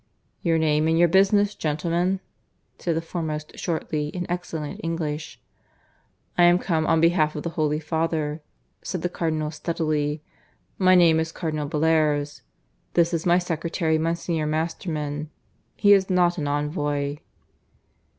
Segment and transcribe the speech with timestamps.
[0.41, 2.21] "Your name and your business, gentlemen?"
[2.79, 5.39] said the foremost shortly, in excellent English.
[6.39, 8.41] "I am come on behalf of the Holy Father,"
[8.81, 10.23] said the Cardinal steadily.
[10.79, 12.41] "My name is Cardinal Bellairs.
[12.95, 15.29] This is my secretary, Monsignor Masterman.
[15.75, 17.17] He is not an envoy."